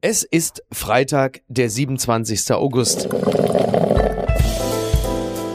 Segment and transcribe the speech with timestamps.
[0.00, 2.52] Es ist Freitag, der 27.
[2.52, 3.08] August.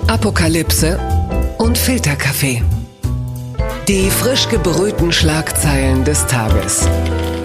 [0.08, 1.00] Apokalypse
[1.60, 2.62] und Filterkaffee.
[3.88, 6.86] Die frisch gebrühten Schlagzeilen des Tages.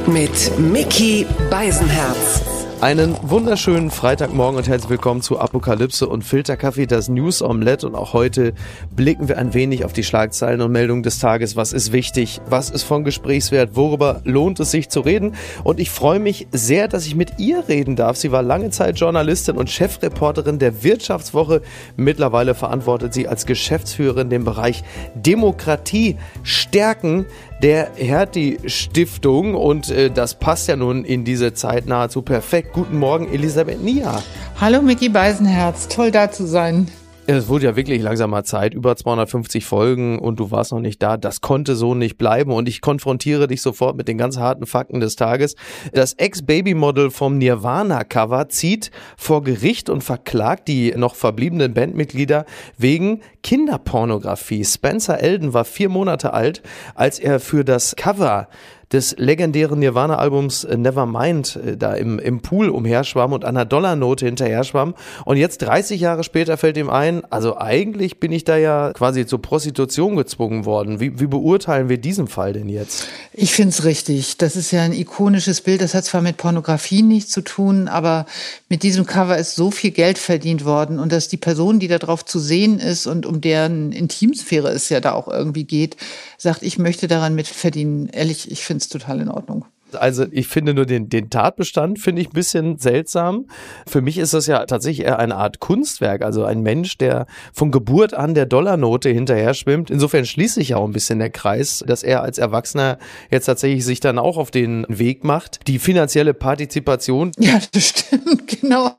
[0.09, 2.58] Mit Mickey Beisenherz.
[2.81, 7.89] Einen wunderschönen Freitagmorgen und herzlich willkommen zu Apokalypse und Filterkaffee, das News Omelette.
[7.89, 8.53] Und auch heute
[8.95, 11.57] blicken wir ein wenig auf die Schlagzeilen und Meldungen des Tages.
[11.57, 12.41] Was ist wichtig?
[12.49, 13.71] Was ist von Gesprächswert?
[13.75, 15.35] Worüber lohnt es sich zu reden?
[15.65, 18.17] Und ich freue mich sehr, dass ich mit ihr reden darf.
[18.17, 21.63] Sie war lange Zeit Journalistin und Chefreporterin der Wirtschaftswoche.
[21.97, 24.85] Mittlerweile verantwortet sie als Geschäftsführerin den Bereich
[25.17, 27.27] Demokratie stärken
[27.63, 32.73] der Hertie-Stiftung und äh, das passt ja nun in diese Zeit nahezu perfekt.
[32.73, 34.23] Guten Morgen, Elisabeth Nia.
[34.61, 35.89] Hallo, Micky Beisenherz.
[35.89, 36.89] Toll da zu sein.
[37.31, 41.03] Es wurde ja wirklich langsam mal Zeit, über 250 Folgen und du warst noch nicht
[41.03, 41.19] da.
[41.19, 44.99] Das konnte so nicht bleiben und ich konfrontiere dich sofort mit den ganz harten Fakten
[44.99, 45.55] des Tages.
[45.93, 52.47] Das Ex-Baby-Model vom Nirvana-Cover zieht vor Gericht und verklagt die noch verbliebenen Bandmitglieder
[52.79, 54.65] wegen Kinderpornografie.
[54.65, 56.63] Spencer Elden war vier Monate alt,
[56.95, 58.49] als er für das Cover
[58.93, 64.65] des legendären Nirvana-Albums äh, Nevermind äh, da im, im Pool umherschwamm und einer Dollarnote hinterher
[64.65, 64.95] schwamm.
[65.25, 69.27] Und jetzt 30 Jahre später fällt ihm ein, also eigentlich bin ich da ja quasi
[69.27, 71.01] zur Prostitution gezwungen worden.
[71.01, 73.09] Wie, wie beurteilen wir diesen Fall denn jetzt?
[73.33, 74.39] Ich finde es richtig.
[74.39, 75.83] Das ist ja ein ikonisches Bild.
[75.83, 78.27] Das hat zwar mit Pornografie nichts zu tun, aber
[78.69, 81.99] mit diesem Cover ist so viel Geld verdient worden und dass die Person, die da
[81.99, 85.97] drauf zu sehen ist und um deren Intimsphäre es ja da auch irgendwie geht,
[86.39, 88.09] sagt, ich möchte daran mitverdienen.
[88.09, 89.67] Ehrlich, ich finde es total in Ordnung.
[89.95, 93.47] Also ich finde nur den, den Tatbestand finde ich ein bisschen seltsam.
[93.87, 97.71] Für mich ist das ja tatsächlich eher eine Art Kunstwerk, also ein Mensch, der von
[97.71, 99.91] Geburt an der Dollarnote hinterher schwimmt.
[99.91, 102.99] Insofern schließt sich ja auch ein bisschen der Kreis, dass er als Erwachsener
[103.31, 105.67] jetzt tatsächlich sich dann auch auf den Weg macht.
[105.67, 107.33] Die finanzielle Partizipation.
[107.39, 108.97] Ja, das stimmt, genau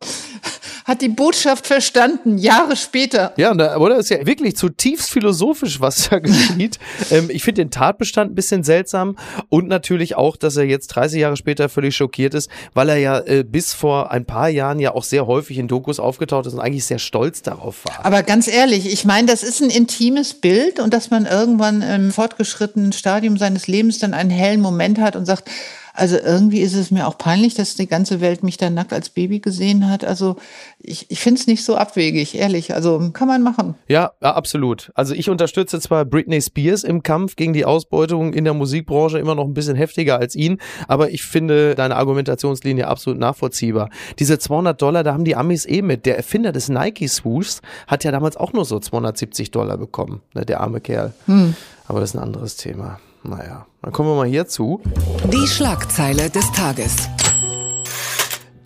[0.89, 3.31] hat die Botschaft verstanden, Jahre später.
[3.37, 3.97] Ja, oder?
[3.97, 6.79] Ist ja wirklich zutiefst philosophisch, was da geschieht.
[7.11, 9.15] ähm, ich finde den Tatbestand ein bisschen seltsam
[9.49, 13.19] und natürlich auch, dass er jetzt 30 Jahre später völlig schockiert ist, weil er ja
[13.19, 16.59] äh, bis vor ein paar Jahren ja auch sehr häufig in Dokus aufgetaucht ist und
[16.59, 18.05] eigentlich sehr stolz darauf war.
[18.05, 22.11] Aber ganz ehrlich, ich meine, das ist ein intimes Bild und dass man irgendwann im
[22.11, 25.49] fortgeschrittenen Stadium seines Lebens dann einen hellen Moment hat und sagt,
[25.99, 29.09] also irgendwie ist es mir auch peinlich, dass die ganze Welt mich da nackt als
[29.09, 30.05] Baby gesehen hat.
[30.05, 30.37] Also
[30.79, 32.73] ich, ich finde es nicht so abwegig, ehrlich.
[32.73, 33.75] Also kann man machen.
[33.87, 34.91] Ja, ja, absolut.
[34.95, 39.35] Also ich unterstütze zwar Britney Spears im Kampf gegen die Ausbeutung in der Musikbranche immer
[39.35, 43.89] noch ein bisschen heftiger als ihn, aber ich finde deine Argumentationslinie absolut nachvollziehbar.
[44.19, 46.05] Diese 200 Dollar, da haben die Amis eh mit.
[46.05, 50.45] Der Erfinder des Nike Swoosh hat ja damals auch nur so 270 Dollar bekommen, ne,
[50.45, 51.13] der arme Kerl.
[51.25, 51.55] Hm.
[51.87, 52.99] Aber das ist ein anderes Thema.
[53.23, 54.81] Naja, dann kommen wir mal hierzu.
[55.31, 57.09] Die Schlagzeile des Tages.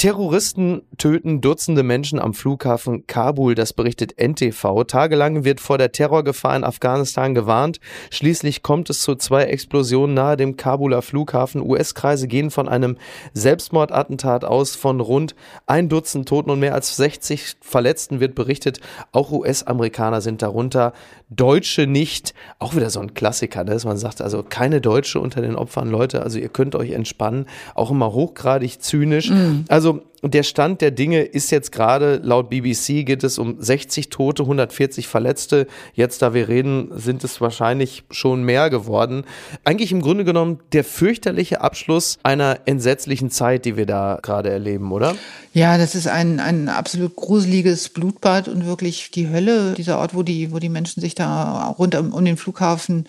[0.03, 4.83] Terroristen töten Dutzende Menschen am Flughafen Kabul, das berichtet NTV.
[4.83, 7.79] Tagelang wird vor der Terrorgefahr in Afghanistan gewarnt.
[8.11, 11.61] Schließlich kommt es zu zwei Explosionen nahe dem Kabuler Flughafen.
[11.61, 12.97] US-Kreise gehen von einem
[13.33, 14.75] Selbstmordattentat aus.
[14.75, 15.35] Von rund
[15.67, 18.81] ein Dutzend Toten und mehr als 60 Verletzten wird berichtet.
[19.13, 20.91] Auch US-Amerikaner sind darunter.
[21.29, 22.33] Deutsche nicht.
[22.59, 23.71] Auch wieder so ein Klassiker, ne?
[23.71, 25.89] dass man sagt, also keine Deutsche unter den Opfern.
[25.89, 27.45] Leute, also ihr könnt euch entspannen.
[27.73, 29.29] Auch immer hochgradig zynisch.
[29.29, 29.63] Mhm.
[29.69, 29.92] Also
[30.23, 35.07] der Stand der Dinge ist jetzt gerade, laut BBC geht es um 60 Tote, 140
[35.07, 35.67] Verletzte.
[35.93, 39.25] Jetzt, da wir reden, sind es wahrscheinlich schon mehr geworden.
[39.65, 44.93] Eigentlich im Grunde genommen der fürchterliche Abschluss einer entsetzlichen Zeit, die wir da gerade erleben,
[44.93, 45.15] oder?
[45.53, 50.23] Ja, das ist ein, ein absolut gruseliges Blutbad und wirklich die Hölle, dieser Ort, wo
[50.23, 53.07] die, wo die Menschen sich da rund um, um den Flughafen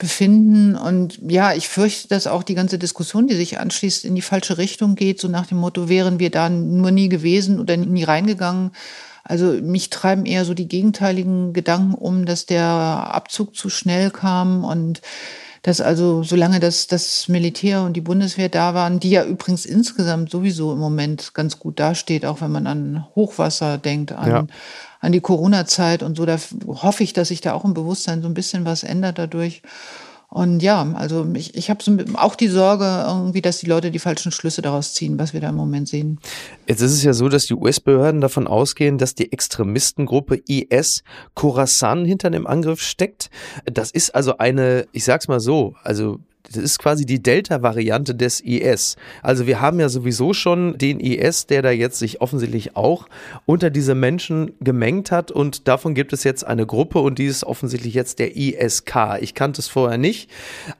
[0.00, 0.74] befinden.
[0.74, 4.58] Und ja, ich fürchte, dass auch die ganze Diskussion, die sich anschließt, in die falsche
[4.58, 8.72] Richtung geht, so nach dem Motto, wären wir da nur nie gewesen oder nie reingegangen.
[9.22, 14.64] Also mich treiben eher so die gegenteiligen Gedanken um, dass der Abzug zu schnell kam
[14.64, 15.02] und
[15.62, 20.30] dass also solange das, das Militär und die Bundeswehr da waren, die ja übrigens insgesamt
[20.30, 24.46] sowieso im Moment ganz gut dasteht, auch wenn man an Hochwasser denkt, an, ja.
[25.00, 28.28] an die Corona-Zeit und so, da hoffe ich, dass sich da auch im Bewusstsein so
[28.28, 29.62] ein bisschen was ändert dadurch.
[30.30, 33.98] Und ja, also ich, ich habe so auch die Sorge irgendwie, dass die Leute die
[33.98, 36.20] falschen Schlüsse daraus ziehen, was wir da im Moment sehen.
[36.68, 41.02] Jetzt ist es ja so, dass die US-Behörden davon ausgehen, dass die Extremistengruppe IS
[41.34, 43.28] Khorasan hinter dem Angriff steckt.
[43.64, 48.40] Das ist also eine, ich sag's mal so, also das ist quasi die Delta-Variante des
[48.40, 48.96] IS.
[49.22, 53.06] Also wir haben ja sowieso schon den IS, der da jetzt sich offensichtlich auch
[53.46, 57.44] unter diese Menschen gemengt hat und davon gibt es jetzt eine Gruppe und die ist
[57.44, 59.18] offensichtlich jetzt der ISK.
[59.20, 60.30] Ich kannte es vorher nicht,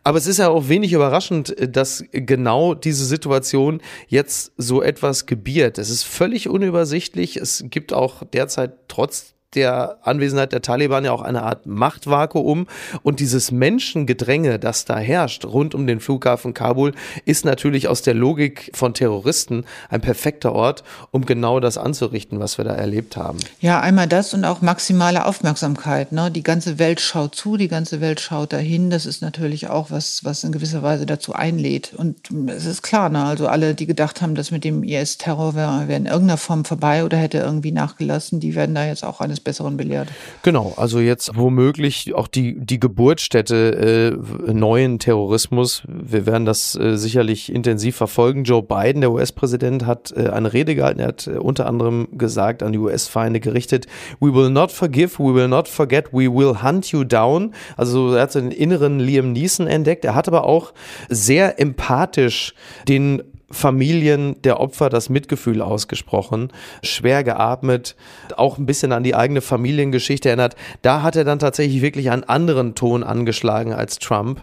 [0.03, 5.79] aber es ist ja auch wenig überraschend, dass genau diese Situation jetzt so etwas gebiert.
[5.79, 7.37] Es ist völlig unübersichtlich.
[7.37, 12.69] Es gibt auch derzeit trotz der Anwesenheit der Taliban ja auch eine Art Machtvakuum
[13.03, 16.93] und dieses Menschengedränge, das da herrscht rund um den Flughafen Kabul,
[17.25, 22.59] ist natürlich aus der Logik von Terroristen ein perfekter Ort, um genau das anzurichten, was
[22.59, 23.39] wir da erlebt haben.
[23.61, 26.13] Ja, einmal das und auch maximale Aufmerksamkeit.
[26.13, 26.31] Ne?
[26.31, 28.91] Die ganze Welt schaut zu, die ganze Welt schaut dahin.
[28.91, 31.93] Das ist natürlich auch was, was in gewisser Weise dazu einlädt.
[31.95, 33.25] Und es ist klar, ne?
[33.25, 37.05] also alle, die gedacht haben, dass mit dem IS-Terror wäre wär in irgendeiner Form vorbei
[37.05, 40.09] oder hätte irgendwie nachgelassen, die werden da jetzt auch eines eines Besseren belehrt.
[40.43, 44.17] Genau, also jetzt womöglich auch die, die Geburtsstätte
[44.47, 45.83] äh, neuen Terrorismus.
[45.87, 48.45] Wir werden das äh, sicherlich intensiv verfolgen.
[48.45, 51.01] Joe Biden, der US-Präsident, hat äh, eine Rede gehalten.
[51.01, 53.87] Er hat äh, unter anderem gesagt, an die US-Feinde gerichtet,
[54.21, 57.53] we will not forgive, we will not forget, we will hunt you down.
[57.77, 60.05] Also er hat so den inneren Liam Neeson entdeckt.
[60.05, 60.73] Er hat aber auch
[61.09, 62.55] sehr empathisch
[62.89, 66.53] den Familien der Opfer das Mitgefühl ausgesprochen,
[66.83, 67.97] schwer geatmet,
[68.37, 70.55] auch ein bisschen an die eigene Familiengeschichte erinnert.
[70.83, 74.43] Da hat er dann tatsächlich wirklich einen anderen Ton angeschlagen als Trump.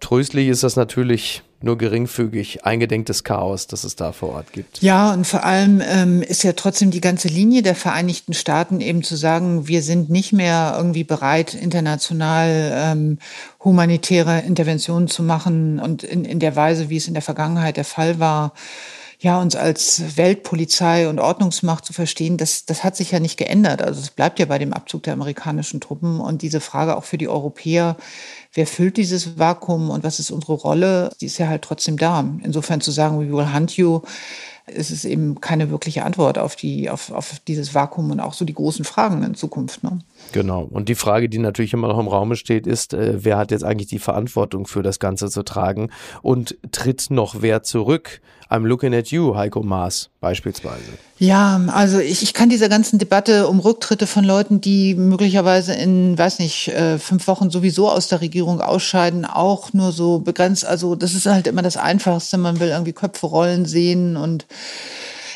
[0.00, 4.80] Tröstlich ist das natürlich nur geringfügig eingedenktes Chaos, das es da vor Ort gibt.
[4.80, 9.02] Ja, und vor allem ähm, ist ja trotzdem die ganze Linie der Vereinigten Staaten eben
[9.02, 13.18] zu sagen, wir sind nicht mehr irgendwie bereit, international ähm,
[13.62, 17.84] humanitäre Interventionen zu machen und in, in der Weise, wie es in der Vergangenheit der
[17.84, 18.52] Fall war,
[19.20, 23.82] ja, uns als Weltpolizei und Ordnungsmacht zu verstehen, das, das hat sich ja nicht geändert.
[23.82, 27.18] Also es bleibt ja bei dem Abzug der amerikanischen Truppen und diese Frage auch für
[27.18, 27.96] die Europäer,
[28.58, 32.24] wer füllt dieses Vakuum und was ist unsere Rolle, die ist ja halt trotzdem da.
[32.42, 34.00] Insofern zu sagen, we will hunt you,
[34.66, 38.44] ist es eben keine wirkliche Antwort auf, die, auf, auf dieses Vakuum und auch so
[38.44, 39.84] die großen Fragen in Zukunft.
[39.84, 40.00] Ne?
[40.32, 40.62] Genau.
[40.62, 43.64] Und die Frage, die natürlich immer noch im Raum steht, ist, äh, wer hat jetzt
[43.64, 45.90] eigentlich die Verantwortung für das Ganze zu tragen
[46.22, 48.20] und tritt noch wer zurück?
[48.50, 50.92] I'm looking at you, Heiko Maas beispielsweise.
[51.18, 56.16] Ja, also ich, ich kann dieser ganzen Debatte um Rücktritte von Leuten, die möglicherweise in,
[56.16, 60.64] weiß nicht, äh, fünf Wochen sowieso aus der Regierung ausscheiden, auch nur so begrenzt.
[60.64, 62.38] Also das ist halt immer das Einfachste.
[62.38, 64.46] Man will irgendwie Köpfe rollen sehen und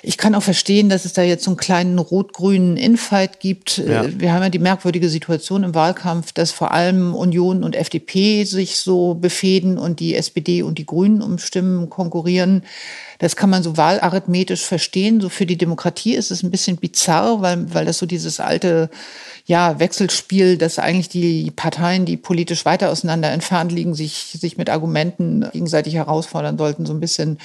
[0.04, 3.78] ich kann auch verstehen, dass es da jetzt so einen kleinen rot-grünen Infight gibt.
[3.78, 4.02] Ja.
[4.02, 8.42] Äh, wir haben ja die merkwürdige Situation im Wahlkampf, dass vor allem Union und FDP
[8.42, 12.64] sich so befehden und die SPD und die Grünen um Stimmen konkurrieren.
[13.20, 15.20] Das kann man so wahlarithmetisch verstehen.
[15.20, 18.90] So für die Demokratie ist es ein bisschen bizarr, weil, weil das so dieses alte
[19.46, 24.68] ja, Wechselspiel, dass eigentlich die Parteien, die politisch weiter auseinander entfernt liegen, sich, sich mit
[24.68, 27.38] Argumenten gegenseitig herausfordern sollten, so ein bisschen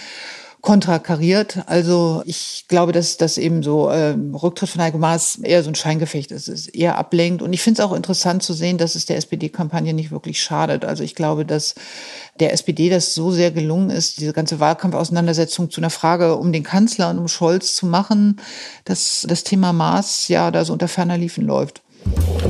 [0.62, 1.60] kontrakariert.
[1.68, 5.76] Also ich glaube, dass das eben so äh, Rücktritt von Heiko Maas eher so ein
[5.76, 7.42] Scheingefecht ist, es eher ablenkt.
[7.42, 10.84] Und ich finde es auch interessant zu sehen, dass es der SPD-Kampagne nicht wirklich schadet.
[10.84, 11.76] Also ich glaube, dass
[12.40, 16.64] der SPD das so sehr gelungen ist, diese ganze Wahlkampfauseinandersetzung zu einer Frage um den
[16.64, 18.42] Kanzler und um Scholz zu machen,
[18.86, 21.82] dass das Thema Maas ja da so unter ferner Liefen läuft.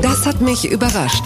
[0.02, 1.26] Das hat mich überrascht.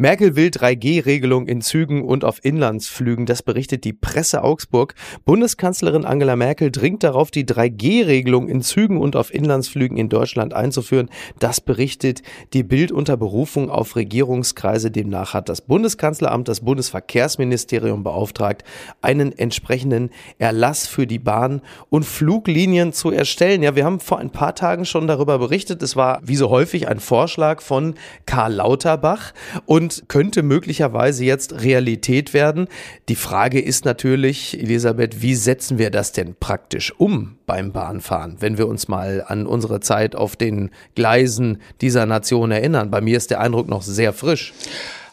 [0.00, 3.26] Merkel will 3G-Regelung in Zügen und auf Inlandsflügen.
[3.26, 4.94] Das berichtet die Presse Augsburg.
[5.24, 11.10] Bundeskanzlerin Angela Merkel dringt darauf, die 3G-Regelung in Zügen und auf Inlandsflügen in Deutschland einzuführen.
[11.40, 12.22] Das berichtet
[12.52, 14.92] die Bild unter Berufung auf Regierungskreise.
[14.92, 18.62] Demnach hat das Bundeskanzleramt das Bundesverkehrsministerium beauftragt,
[19.02, 21.60] einen entsprechenden Erlass für die Bahn
[21.90, 23.64] und Fluglinien zu erstellen.
[23.64, 25.82] Ja, wir haben vor ein paar Tagen schon darüber berichtet.
[25.82, 29.34] Es war wie so häufig ein Vorschlag von Karl Lauterbach
[29.66, 32.68] und und könnte möglicherweise jetzt Realität werden.
[33.08, 38.58] Die Frage ist natürlich, Elisabeth, wie setzen wir das denn praktisch um beim Bahnfahren, wenn
[38.58, 42.90] wir uns mal an unsere Zeit auf den Gleisen dieser Nation erinnern?
[42.90, 44.52] Bei mir ist der Eindruck noch sehr frisch.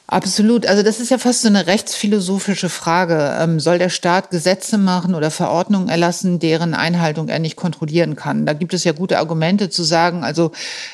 [0.07, 0.67] Absolut.
[0.67, 3.38] Also das ist ja fast so eine rechtsphilosophische Frage.
[3.39, 8.45] Ähm, soll der Staat Gesetze machen oder Verordnungen erlassen, deren Einhaltung er nicht kontrollieren kann?
[8.45, 10.51] Da gibt es ja gute Argumente zu sagen, also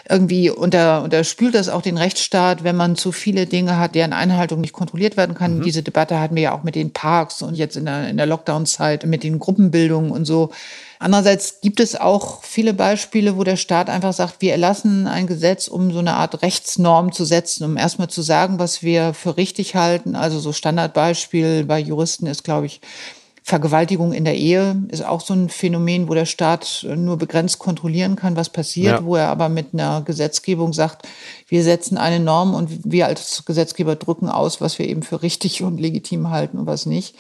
[0.08, 4.62] irgendwie unter, unterspült das auch den Rechtsstaat, wenn man zu viele Dinge hat, deren Einhaltung
[4.62, 5.58] nicht kontrolliert werden kann.
[5.58, 5.64] Mhm.
[5.64, 8.28] Diese Debatte hatten wir ja auch mit den Parks und jetzt in der, in der
[8.28, 10.52] Lockdown-Zeit mit den Gruppenbildungen und so.
[11.04, 15.68] Andererseits gibt es auch viele Beispiele, wo der Staat einfach sagt, wir erlassen ein Gesetz,
[15.68, 19.74] um so eine Art Rechtsnorm zu setzen, um erstmal zu sagen, was wir für richtig
[19.76, 20.16] halten.
[20.16, 22.82] Also so Standardbeispiel bei Juristen ist, glaube ich,
[23.42, 28.16] Vergewaltigung in der Ehe ist auch so ein Phänomen, wo der Staat nur begrenzt kontrollieren
[28.16, 29.04] kann, was passiert, ja.
[29.04, 31.08] wo er aber mit einer Gesetzgebung sagt,
[31.48, 35.64] wir setzen eine Norm und wir als Gesetzgeber drücken aus, was wir eben für richtig
[35.64, 37.16] und legitim halten und was nicht.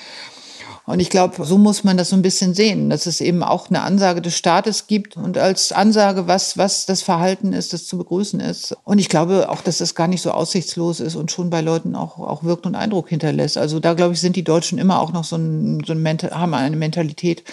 [0.85, 3.69] Und ich glaube, so muss man das so ein bisschen sehen, dass es eben auch
[3.69, 7.97] eine Ansage des Staates gibt und als Ansage, was, was das Verhalten ist, das zu
[7.97, 8.75] begrüßen ist.
[8.83, 11.95] Und ich glaube auch, dass das gar nicht so aussichtslos ist und schon bei Leuten
[11.95, 13.57] auch, auch wirkt und Eindruck hinterlässt.
[13.57, 16.31] Also da, glaube ich, sind die Deutschen immer auch noch so ein, so ein Mental,
[16.31, 17.43] haben eine Mentalität,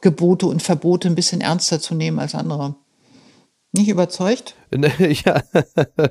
[0.00, 2.74] Gebote und Verbote ein bisschen ernster zu nehmen als andere.
[3.72, 4.54] Nicht überzeugt?
[4.98, 5.42] ja,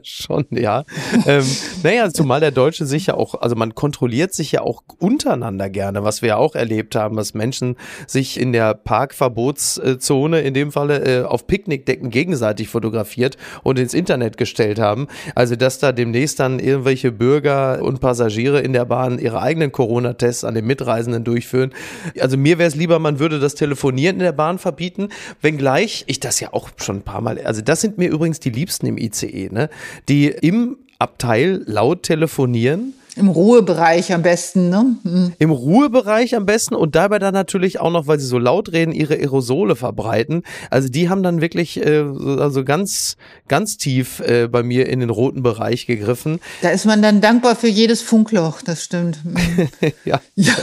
[0.03, 0.83] schon, ja.
[1.25, 1.45] ähm,
[1.83, 6.03] naja, zumal der Deutsche sich ja auch, also man kontrolliert sich ja auch untereinander gerne,
[6.03, 7.75] was wir ja auch erlebt haben, dass Menschen
[8.07, 14.37] sich in der Parkverbotszone in dem Falle äh, auf Picknickdecken gegenseitig fotografiert und ins Internet
[14.37, 15.07] gestellt haben.
[15.35, 20.43] Also, dass da demnächst dann irgendwelche Bürger und Passagiere in der Bahn ihre eigenen Corona-Tests
[20.43, 21.73] an den Mitreisenden durchführen.
[22.19, 25.09] Also, mir wäre es lieber, man würde das Telefonieren in der Bahn verbieten,
[25.41, 28.46] wenngleich ich das ja auch schon ein paar Mal, also das sind mir übrigens die
[28.49, 29.69] die liebsten im ICE, ne?
[30.09, 34.95] Die im Abteil laut telefonieren im Ruhebereich am besten, ne?
[35.03, 35.33] Mhm.
[35.39, 38.91] Im Ruhebereich am besten und dabei dann natürlich auch noch, weil sie so laut reden,
[38.91, 40.43] ihre Aerosole verbreiten.
[40.69, 42.03] Also die haben dann wirklich äh,
[42.39, 46.39] also ganz, ganz tief äh, bei mir in den roten Bereich gegriffen.
[46.61, 49.19] Da ist man dann dankbar für jedes Funkloch, das stimmt.
[49.23, 49.69] Mhm.
[50.05, 50.21] ja.
[50.35, 50.53] ja.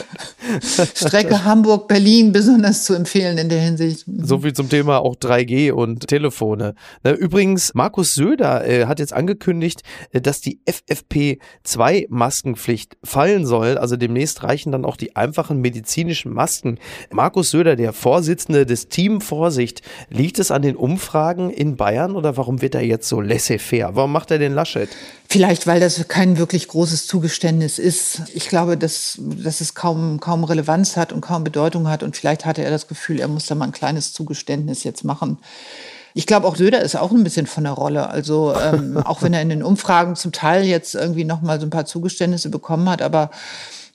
[0.94, 4.06] Strecke Hamburg-Berlin besonders zu empfehlen in der Hinsicht.
[4.06, 4.24] Mhm.
[4.24, 6.74] So viel zum Thema auch 3G und Telefone.
[7.02, 9.82] Übrigens, Markus Söder äh, hat jetzt angekündigt,
[10.12, 13.78] äh, dass die FFP2-Masken Maskenpflicht fallen soll.
[13.78, 16.78] Also demnächst reichen dann auch die einfachen medizinischen Masken.
[17.10, 22.36] Markus Söder, der Vorsitzende des Team Vorsicht, liegt es an den Umfragen in Bayern oder
[22.36, 23.96] warum wird er jetzt so laissez-faire?
[23.96, 24.88] Warum macht er den Laschet?
[25.28, 28.22] Vielleicht, weil das kein wirklich großes Zugeständnis ist.
[28.34, 32.02] Ich glaube, dass, dass es kaum, kaum Relevanz hat und kaum Bedeutung hat.
[32.02, 35.38] Und vielleicht hatte er das Gefühl, er muss da mal ein kleines Zugeständnis jetzt machen.
[36.16, 38.08] Ich glaube, auch Söder ist auch ein bisschen von der Rolle.
[38.08, 41.66] Also ähm, auch wenn er in den Umfragen zum Teil jetzt irgendwie noch mal so
[41.66, 43.30] ein paar Zugeständnisse bekommen hat, aber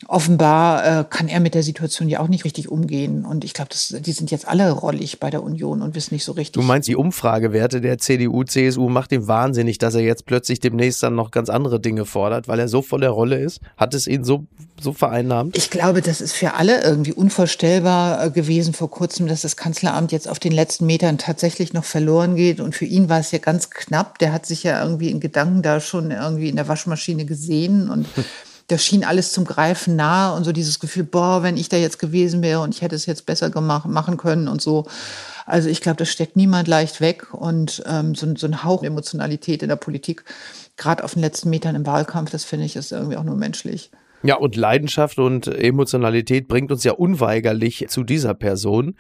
[0.08, 3.25] offenbar äh, kann er mit der Situation ja auch nicht richtig umgehen.
[3.25, 6.32] Und ich glaube, die sind jetzt alle rollig bei der Union und wissen nicht so
[6.32, 6.53] richtig.
[6.53, 11.03] Du meinst, die Umfragewerte der CDU, CSU macht ihm wahnsinnig, dass er jetzt plötzlich demnächst
[11.03, 13.60] dann noch ganz andere Dinge fordert, weil er so voll der Rolle ist?
[13.75, 14.46] Hat es ihn so,
[14.79, 15.58] so vereinnahmt?
[15.58, 20.13] Ich glaube, das ist für alle irgendwie unvorstellbar äh, gewesen vor kurzem, dass das Kanzleramt
[20.13, 22.62] jetzt auf den letzten Metern tatsächlich noch verloren geht.
[22.62, 24.18] Und für ihn war es ja ganz knapp.
[24.20, 28.08] Der hat sich ja irgendwie in Gedanken da schon irgendwie in der Waschmaschine gesehen und
[28.70, 32.00] da schien alles zum Greifen nahe und so dieses Gefühl, boah, wenn ich da jetzt
[32.00, 34.86] gewesen wäre und ich hätte es jetzt besser gemacht, machen können und so.
[35.46, 39.64] Also ich glaube, das steckt niemand leicht weg und ähm, so, so ein Hauch Emotionalität
[39.64, 40.24] in der Politik,
[40.78, 43.90] gerade auf den letzten Metern im Wahlkampf, das finde ich ist irgendwie auch nur menschlich.
[44.22, 48.96] Ja, und Leidenschaft und Emotionalität bringt uns ja unweigerlich zu dieser Person.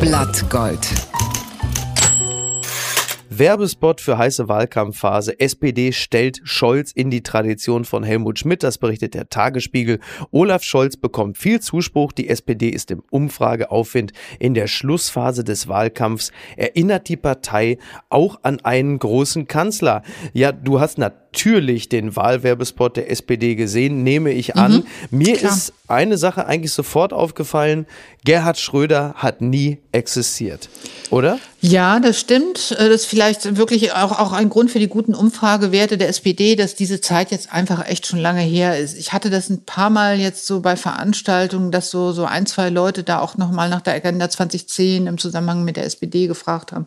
[0.00, 0.80] Blattgold.
[3.42, 5.40] Werbespot für heiße Wahlkampfphase.
[5.40, 8.62] SPD stellt Scholz in die Tradition von Helmut Schmidt.
[8.62, 9.98] Das berichtet der Tagesspiegel.
[10.30, 12.12] Olaf Scholz bekommt viel Zuspruch.
[12.12, 14.12] Die SPD ist im Umfrageaufwind.
[14.38, 17.78] In der Schlussphase des Wahlkampfs erinnert die Partei
[18.10, 20.02] auch an einen großen Kanzler.
[20.32, 24.84] Ja, du hast natürlich den Wahlwerbespot der SPD gesehen, nehme ich an.
[25.10, 25.52] Mhm, Mir klar.
[25.52, 27.86] ist eine Sache eigentlich sofort aufgefallen.
[28.24, 30.68] Gerhard Schröder hat nie existiert,
[31.10, 31.38] oder?
[31.60, 32.72] Ja, das stimmt.
[32.72, 36.56] Äh, das ist vielleicht wirklich auch, auch ein Grund für die guten Umfragewerte der SPD,
[36.56, 38.96] dass diese Zeit jetzt einfach echt schon lange her ist.
[38.96, 42.68] Ich hatte das ein paar Mal jetzt so bei Veranstaltungen, dass so, so ein, zwei
[42.68, 46.86] Leute da auch nochmal nach der Agenda 2010 im Zusammenhang mit der SPD gefragt haben.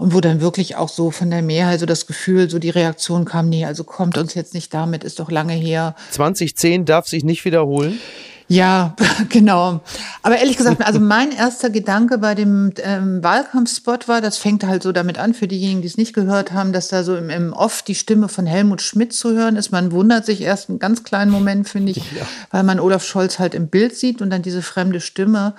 [0.00, 3.26] Und wo dann wirklich auch so von der Mehrheit so das Gefühl, so die Reaktion
[3.26, 5.94] kam, nee, also kommt uns jetzt nicht damit, ist doch lange her.
[6.12, 8.00] 2010 darf sich nicht wiederholen?
[8.48, 8.96] Ja,
[9.28, 9.80] genau.
[10.22, 14.82] Aber ehrlich gesagt, also mein erster Gedanke bei dem ähm, Wahlkampfspot war, das fängt halt
[14.82, 17.52] so damit an, für diejenigen, die es nicht gehört haben, dass da so im, im
[17.52, 19.70] Off die Stimme von Helmut Schmidt zu hören ist.
[19.70, 22.26] Man wundert sich erst einen ganz kleinen Moment, finde ich, ja.
[22.50, 25.52] weil man Olaf Scholz halt im Bild sieht und dann diese fremde Stimme.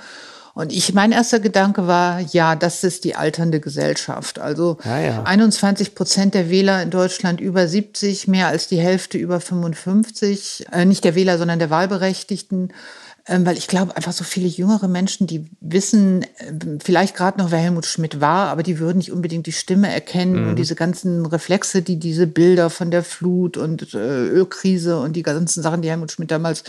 [0.53, 4.39] Und ich, mein erster Gedanke war, ja, das ist die alternde Gesellschaft.
[4.39, 5.24] Also ja, ja.
[5.24, 10.86] 21 Prozent der Wähler in Deutschland über 70, mehr als die Hälfte über 55, äh,
[10.86, 12.74] nicht der Wähler, sondern der Wahlberechtigten.
[13.27, 17.51] Ähm, weil ich glaube, einfach so viele jüngere Menschen, die wissen äh, vielleicht gerade noch,
[17.51, 20.50] wer Helmut Schmidt war, aber die würden nicht unbedingt die Stimme erkennen mhm.
[20.50, 25.22] und diese ganzen Reflexe, die diese Bilder von der Flut und äh, Ölkrise und die
[25.22, 26.63] ganzen Sachen, die Helmut Schmidt damals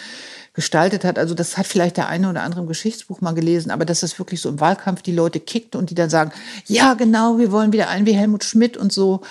[0.54, 1.18] gestaltet hat.
[1.18, 4.18] Also das hat vielleicht der eine oder andere im Geschichtsbuch mal gelesen, aber dass das
[4.18, 6.32] wirklich so im Wahlkampf die Leute kickt und die dann sagen,
[6.66, 9.22] ja genau, wir wollen wieder ein wie Helmut Schmidt und so.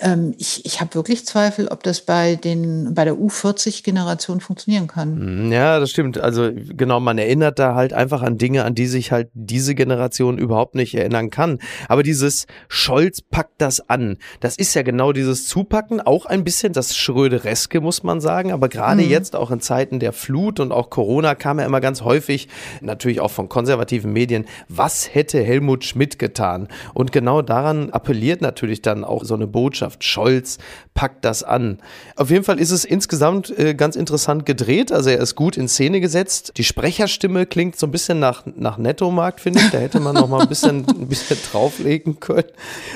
[0.00, 5.44] Ähm, ich, ich habe wirklich Zweifel, ob das bei den bei der U40-Generation funktionieren kann.
[5.44, 6.18] Mhm, ja, das stimmt.
[6.18, 10.38] Also genau, man erinnert da halt einfach an Dinge, an die sich halt diese Generation
[10.38, 11.58] überhaupt nicht erinnern kann.
[11.88, 16.72] Aber dieses Scholz packt das an, das ist ja genau dieses Zupacken, auch ein bisschen
[16.72, 18.52] das Schrödereske, muss man sagen.
[18.52, 19.10] Aber gerade mhm.
[19.10, 22.48] jetzt auch in Zeiten der Flut und auch Corona kam ja immer ganz häufig,
[22.80, 26.68] natürlich auch von konservativen Medien, was hätte Helmut Schmidt getan?
[26.94, 29.89] Und genau daran appelliert natürlich dann auch so eine Botschaft.
[30.00, 30.58] Scholz
[30.94, 31.78] packt das an.
[32.16, 34.92] Auf jeden Fall ist es insgesamt äh, ganz interessant gedreht.
[34.92, 36.52] Also er ist gut in Szene gesetzt.
[36.56, 39.70] Die Sprecherstimme klingt so ein bisschen nach, nach Nettomarkt, finde ich.
[39.70, 42.48] Da hätte man noch mal ein bisschen, ein bisschen drauflegen können,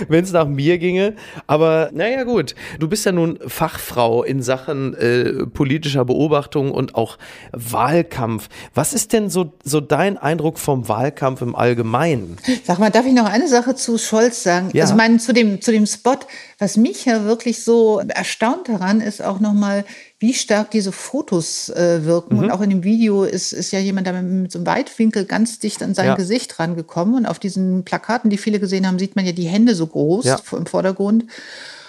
[0.08, 1.14] wenn es nach mir ginge.
[1.46, 2.54] Aber naja, gut.
[2.78, 7.16] Du bist ja nun Fachfrau in Sachen äh, politischer Beobachtung und auch
[7.52, 8.48] Wahlkampf.
[8.74, 12.36] Was ist denn so, so dein Eindruck vom Wahlkampf im Allgemeinen?
[12.64, 14.70] Sag mal, darf ich noch eine Sache zu Scholz sagen?
[14.72, 14.82] Ja.
[14.82, 16.18] Also meinen zu dem, zu dem Spot,
[16.58, 19.84] was mich ja wirklich so erstaunt daran ist auch nochmal,
[20.18, 22.36] wie stark diese Fotos äh, wirken.
[22.36, 22.44] Mhm.
[22.44, 25.24] Und auch in dem Video ist, ist ja jemand da mit, mit so einem Weitwinkel
[25.24, 26.14] ganz dicht an sein ja.
[26.14, 27.14] Gesicht rangekommen.
[27.14, 30.24] Und auf diesen Plakaten, die viele gesehen haben, sieht man ja die Hände so groß
[30.24, 30.40] ja.
[30.52, 31.24] im Vordergrund.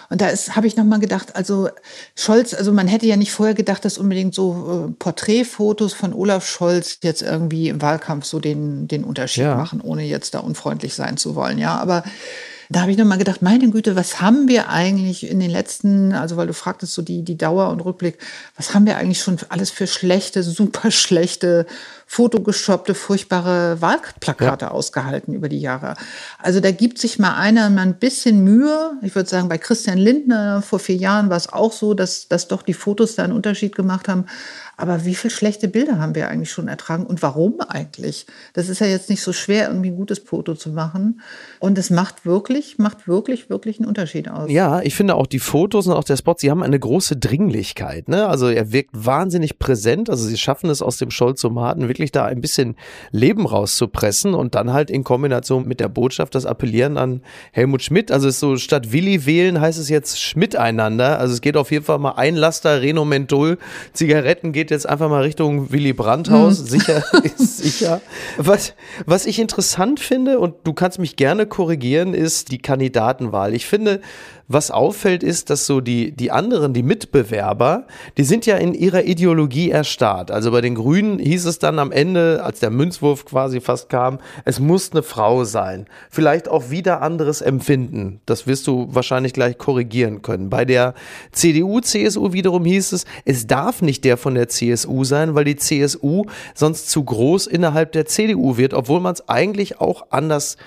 [0.09, 1.69] Und da habe ich nochmal gedacht, also
[2.15, 6.47] Scholz, also man hätte ja nicht vorher gedacht, dass unbedingt so äh, Porträtfotos von Olaf
[6.47, 9.55] Scholz jetzt irgendwie im Wahlkampf so den, den Unterschied ja.
[9.55, 11.57] machen, ohne jetzt da unfreundlich sein zu wollen.
[11.57, 12.03] Ja, aber
[12.69, 16.37] da habe ich nochmal gedacht, meine Güte, was haben wir eigentlich in den letzten, also
[16.37, 18.17] weil du fragtest so die, die Dauer und Rückblick,
[18.55, 21.65] was haben wir eigentlich schon alles für schlechte, super schlechte,
[22.07, 24.71] fotogeshoppte, furchtbare Wahlplakate ja.
[24.71, 25.95] ausgehalten über die Jahre.
[26.39, 28.93] Also da gibt sich mal einer mal ein bisschen Mühe.
[29.01, 32.47] Ich würde sagen, bei Christian Lindner vor vier Jahren war es auch so, dass, dass
[32.47, 34.25] doch die Fotos da einen Unterschied gemacht haben.
[34.77, 38.25] Aber wie viele schlechte Bilder haben wir eigentlich schon ertragen und warum eigentlich?
[38.53, 41.21] Das ist ja jetzt nicht so schwer, irgendwie ein gutes Foto zu machen.
[41.59, 44.49] Und es macht wirklich, macht wirklich, wirklich einen Unterschied aus.
[44.49, 48.09] Ja, ich finde auch die Fotos und auch der Spot, sie haben eine große Dringlichkeit.
[48.09, 48.27] Ne?
[48.27, 50.09] Also er wirkt wahnsinnig präsent.
[50.09, 52.75] Also sie schaffen es aus dem Schollzomaten wirklich da ein bisschen
[53.11, 58.11] Leben rauszupressen und dann halt in Kombination mit der Botschaft das Appellieren an Helmut Schmidt.
[58.11, 61.19] Also es ist so statt Willi wählen heißt es jetzt Schmidt einander.
[61.19, 63.57] Also es geht auf jeden Fall mal ein Laster Reno Menthol
[63.93, 66.61] Zigaretten geht geht jetzt einfach mal Richtung Willy Brandt-Haus.
[66.61, 66.65] Mhm.
[66.65, 68.01] Sicher ist sicher.
[68.37, 68.73] Was,
[69.05, 73.53] was ich interessant finde, und du kannst mich gerne korrigieren, ist die Kandidatenwahl.
[73.53, 74.01] Ich finde,
[74.47, 77.87] was auffällt, ist, dass so die, die anderen, die Mitbewerber,
[78.17, 80.29] die sind ja in ihrer Ideologie erstarrt.
[80.29, 84.19] Also bei den Grünen hieß es dann am Ende, als der Münzwurf quasi fast kam,
[84.43, 85.87] es muss eine Frau sein.
[86.09, 88.21] Vielleicht auch wieder anderes Empfinden.
[88.25, 90.49] Das wirst du wahrscheinlich gleich korrigieren können.
[90.49, 90.93] Bei der
[91.31, 95.55] CDU, CSU wiederum hieß es, es darf nicht der von der CSU sein, weil die
[95.55, 100.57] CSU sonst zu groß innerhalb der CDU wird, obwohl man es eigentlich auch anders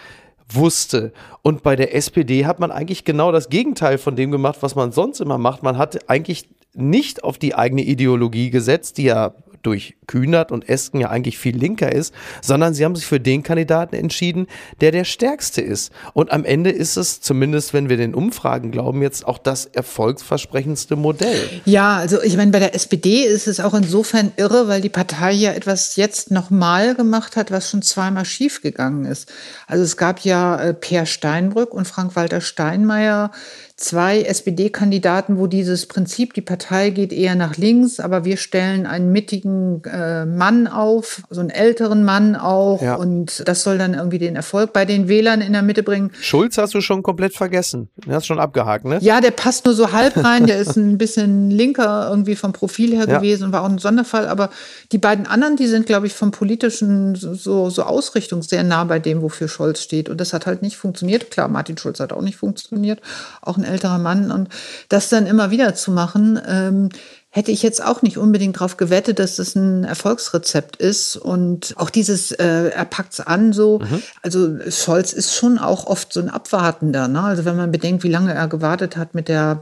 [0.52, 1.12] wusste.
[1.42, 4.92] Und bei der SPD hat man eigentlich genau das Gegenteil von dem gemacht, was man
[4.92, 5.62] sonst immer macht.
[5.62, 11.01] Man hat eigentlich nicht auf die eigene Ideologie gesetzt, die ja durch Kühnert und Esken
[11.01, 14.47] ja eigentlich viel linker ist, sondern sie haben sich für den Kandidaten entschieden,
[14.81, 15.92] der der stärkste ist.
[16.14, 20.97] Und am Ende ist es, zumindest wenn wir den Umfragen glauben, jetzt auch das erfolgsversprechendste
[20.97, 21.61] Modell.
[21.64, 25.33] Ja, also ich meine, bei der SPD ist es auch insofern irre, weil die Partei
[25.33, 29.31] ja etwas jetzt nochmal gemacht hat, was schon zweimal schiefgegangen ist.
[29.66, 33.31] Also es gab ja äh, Per Steinbrück und Frank-Walter Steinmeier,
[33.79, 39.12] zwei SPD-Kandidaten, wo dieses Prinzip, die Partei geht eher nach links, aber wir stellen einen
[39.12, 42.83] mittigen äh, Mann auf, so einen älteren Mann auch.
[42.83, 42.97] Ja.
[42.97, 46.11] Und das soll dann irgendwie den Erfolg bei den Wählern in der Mitte bringen.
[46.21, 47.88] Schulz hast du schon komplett vergessen.
[48.05, 48.99] Den hast schon abgehakt, ne?
[49.01, 50.47] Ja, der passt nur so halb rein.
[50.49, 53.19] Der ist ein bisschen linker irgendwie vom Profil her ja.
[53.19, 54.27] gewesen und war auch ein Sonderfall.
[54.27, 54.51] Aber
[54.91, 58.99] die beiden anderen, die sind, glaube ich, vom politischen so, so Ausrichtung sehr nah bei
[58.99, 60.09] dem, wofür Scholz steht.
[60.09, 61.31] Und das hat halt nicht funktioniert.
[61.31, 63.01] Klar, Martin Schulz hat auch nicht funktioniert.
[63.41, 64.31] Auch ein älterer Mann.
[64.31, 64.48] Und
[64.88, 66.88] das dann immer wieder zu machen, ähm,
[67.31, 71.16] hätte ich jetzt auch nicht unbedingt darauf gewettet, dass das ein Erfolgsrezept ist.
[71.16, 73.81] Und auch dieses, äh, er packt's an so.
[73.81, 74.02] Mhm.
[74.22, 77.07] Also Scholz ist schon auch oft so ein Abwartender.
[77.07, 77.22] Ne?
[77.22, 79.61] Also wenn man bedenkt, wie lange er gewartet hat mit der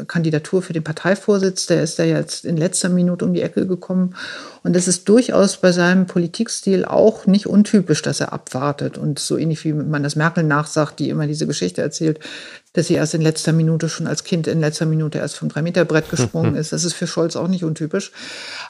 [0.00, 3.66] äh, Kandidatur für den Parteivorsitz, der ist da jetzt in letzter Minute um die Ecke
[3.66, 4.14] gekommen.
[4.62, 8.96] Und das ist durchaus bei seinem Politikstil auch nicht untypisch, dass er abwartet.
[8.96, 12.20] Und so ähnlich wie man das Merkel nachsagt, die immer diese Geschichte erzählt,
[12.74, 16.08] dass sie erst in letzter Minute schon als Kind in letzter Minute erst vom Drei-Meter-Brett
[16.10, 16.72] gesprungen ist.
[16.72, 18.12] Das ist für Scholz auch nicht untypisch.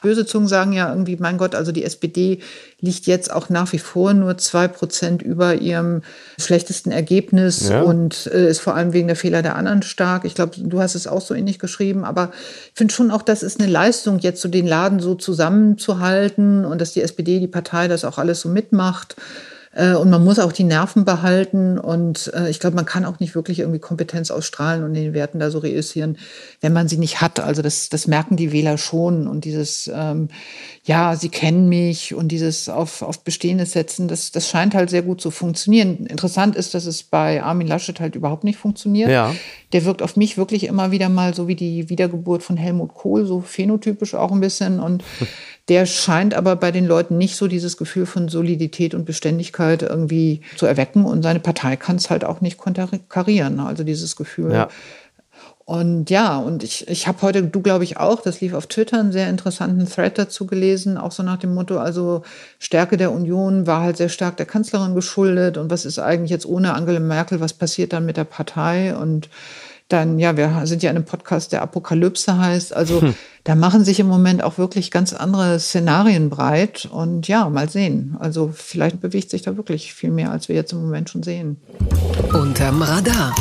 [0.01, 2.39] Böse Zungen sagen ja irgendwie, mein Gott, also die SPD
[2.81, 6.01] liegt jetzt auch nach wie vor nur zwei Prozent über ihrem
[6.37, 7.81] schlechtesten Ergebnis ja.
[7.81, 10.25] und äh, ist vor allem wegen der Fehler der anderen stark.
[10.25, 12.31] Ich glaube, du hast es auch so ähnlich geschrieben, aber
[12.71, 15.15] ich finde schon auch, das ist eine Leistung, jetzt so den Laden so
[15.83, 19.15] zusammenzuhalten und dass die SPD, die Partei, das auch alles so mitmacht.
[19.75, 21.79] Äh, und man muss auch die Nerven behalten.
[21.79, 25.39] Und äh, ich glaube, man kann auch nicht wirklich irgendwie Kompetenz ausstrahlen und den Werten
[25.39, 26.17] da so reüssieren,
[26.61, 27.39] wenn man sie nicht hat.
[27.39, 29.27] Also das, das merken die Wähler schon.
[29.27, 30.29] Und dieses, ähm,
[30.83, 35.01] ja, sie kennen mich und dieses auf, auf Bestehendes setzen, das, das scheint halt sehr
[35.01, 36.05] gut zu funktionieren.
[36.05, 39.09] Interessant ist, dass es bei Armin Laschet halt überhaupt nicht funktioniert.
[39.09, 39.33] Ja.
[39.73, 43.25] Der wirkt auf mich wirklich immer wieder mal so wie die Wiedergeburt von Helmut Kohl,
[43.25, 44.79] so phänotypisch auch ein bisschen.
[44.79, 45.03] Und
[45.67, 50.41] der scheint aber bei den Leuten nicht so dieses Gefühl von Solidität und Beständigkeit irgendwie
[50.55, 51.05] zu erwecken.
[51.05, 53.59] Und seine Partei kann es halt auch nicht konterkarieren.
[53.59, 54.53] Also dieses Gefühl.
[54.53, 54.69] Ja.
[55.65, 58.99] Und ja, und ich, ich habe heute, du glaube ich auch, das lief auf Twitter,
[58.99, 62.23] einen sehr interessanten Thread dazu gelesen, auch so nach dem Motto, also
[62.59, 66.45] Stärke der Union war halt sehr stark der Kanzlerin geschuldet und was ist eigentlich jetzt
[66.45, 69.29] ohne Angela Merkel, was passiert dann mit der Partei und
[69.89, 72.75] dann, ja, wir sind ja in einem Podcast, der Apokalypse heißt.
[72.75, 73.13] Also hm.
[73.43, 76.89] da machen sich im Moment auch wirklich ganz andere Szenarien breit.
[76.91, 78.15] Und ja, mal sehen.
[78.19, 81.57] Also vielleicht bewegt sich da wirklich viel mehr, als wir jetzt im Moment schon sehen.
[82.33, 83.35] Unterm Radar.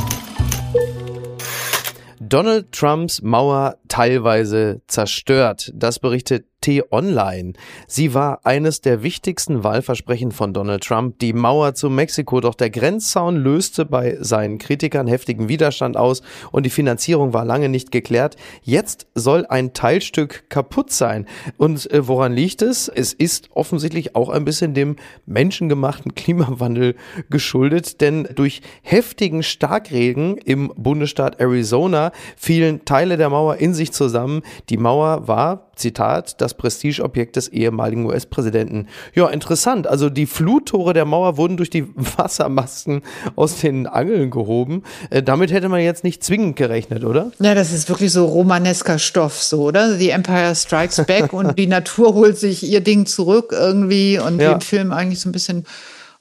[2.28, 5.72] Donald Trumps Mauer teilweise zerstört.
[5.74, 7.52] Das berichtet T-Online.
[7.86, 12.40] Sie war eines der wichtigsten Wahlversprechen von Donald Trump, die Mauer zu Mexiko.
[12.40, 17.68] Doch der Grenzzaun löste bei seinen Kritikern heftigen Widerstand aus und die Finanzierung war lange
[17.68, 18.36] nicht geklärt.
[18.62, 21.26] Jetzt soll ein Teilstück kaputt sein.
[21.58, 22.88] Und äh, woran liegt es?
[22.88, 24.96] Es ist offensichtlich auch ein bisschen dem
[25.26, 26.94] menschengemachten Klimawandel
[27.28, 34.42] geschuldet, denn durch heftigen Starkregen im Bundesstaat Arizona fielen Teile der Mauer in sich zusammen.
[34.68, 38.88] Die Mauer war Zitat, das Prestigeobjekt des ehemaligen US-Präsidenten.
[39.14, 39.86] Ja, interessant.
[39.86, 43.02] Also die Fluttore der Mauer wurden durch die Wassermasken
[43.36, 44.82] aus den Angeln gehoben.
[45.10, 47.32] Äh, damit hätte man jetzt nicht zwingend gerechnet, oder?
[47.40, 49.94] Ja, das ist wirklich so romanesker Stoff, so, oder?
[49.96, 54.52] The Empire Strikes Back und die Natur holt sich ihr Ding zurück irgendwie und ja.
[54.52, 55.64] im Film eigentlich so ein bisschen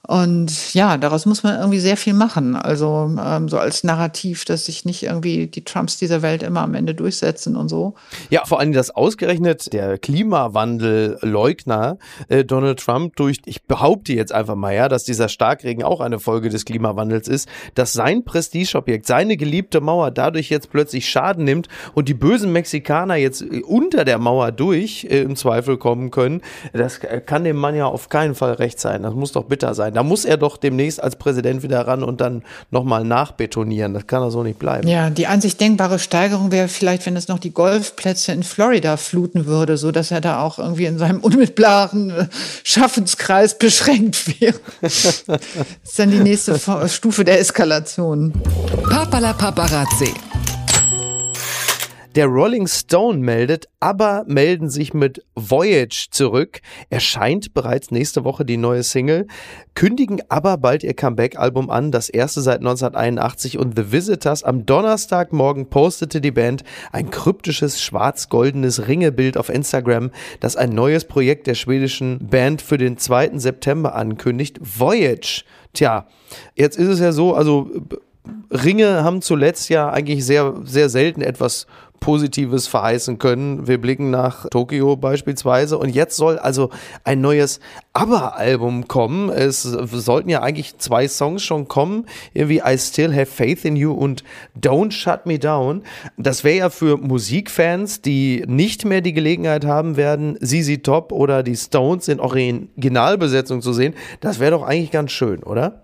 [0.08, 2.56] und ja, daraus muss man irgendwie sehr viel machen.
[2.56, 6.74] Also ähm, so als Narrativ, dass sich nicht irgendwie die Trumps dieser Welt immer am
[6.74, 7.94] Ende durchsetzen und so.
[8.28, 14.56] Ja, vor allem das ausgerechnet der Klimawandelleugner äh, Donald Trump durch, ich behaupte jetzt einfach
[14.56, 19.36] mal ja, dass dieser Starkregen auch eine Folge des Klimawandels ist, dass sein Prestigeobjekt, seine
[19.36, 24.18] geliebte Mauer dadurch jetzt plötzlich Schaden nimmt und die bösen Mexikaner jetzt äh, unter der
[24.18, 26.40] Mauer durch äh, im Zweifel kommen können.
[26.72, 29.04] Das kann dem Mann ja auf keinen Fall recht sein.
[29.04, 29.94] Das muss doch bitter sein sein.
[29.94, 33.94] Da muss er doch demnächst als Präsident wieder ran und dann nochmal nachbetonieren.
[33.94, 34.88] Das kann er so nicht bleiben.
[34.88, 38.96] Ja, die an sich denkbare Steigerung wäre vielleicht, wenn es noch die Golfplätze in Florida
[38.96, 42.26] fluten würde, so dass er da auch irgendwie in seinem unmittelbaren äh,
[42.64, 44.54] Schaffenskreis beschränkt wäre.
[44.80, 48.32] das ist dann die nächste Stufe der Eskalation.
[48.88, 50.12] Papala Paparazzi.
[52.14, 56.60] Der Rolling Stone meldet, aber melden sich mit Voyage zurück.
[56.90, 59.26] Erscheint bereits nächste Woche die neue Single,
[59.74, 64.44] kündigen aber bald ihr Comeback-Album an, das erste seit 1981 und The Visitors.
[64.44, 71.46] Am Donnerstagmorgen postete die Band ein kryptisches schwarz-goldenes Ringebild auf Instagram, das ein neues Projekt
[71.46, 73.38] der schwedischen Band für den 2.
[73.38, 74.58] September ankündigt.
[74.60, 75.44] Voyage.
[75.72, 76.06] Tja,
[76.56, 77.70] jetzt ist es ja so, also
[78.50, 81.66] Ringe haben zuletzt ja eigentlich sehr, sehr selten etwas
[82.02, 83.68] Positives verheißen können.
[83.68, 86.70] Wir blicken nach Tokio beispielsweise und jetzt soll also
[87.04, 87.60] ein neues
[87.92, 89.30] ABBA-Album kommen.
[89.30, 93.92] Es sollten ja eigentlich zwei Songs schon kommen, irgendwie I Still Have Faith in You
[93.92, 94.24] und
[94.60, 95.82] Don't Shut Me Down.
[96.16, 101.44] Das wäre ja für Musikfans, die nicht mehr die Gelegenheit haben werden, ZZ Top oder
[101.44, 103.94] die Stones in Originalbesetzung zu sehen.
[104.20, 105.82] Das wäre doch eigentlich ganz schön, oder?